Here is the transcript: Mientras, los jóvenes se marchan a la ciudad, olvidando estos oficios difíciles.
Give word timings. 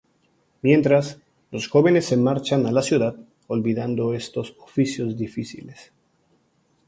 Mientras, 0.63 1.19
los 1.51 1.67
jóvenes 1.67 2.05
se 2.07 2.17
marchan 2.17 2.65
a 2.65 2.71
la 2.71 2.81
ciudad, 2.81 3.15
olvidando 3.45 4.15
estos 4.15 4.55
oficios 4.59 5.15
difíciles. 5.15 5.93